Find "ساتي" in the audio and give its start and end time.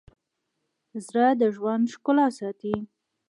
2.39-2.75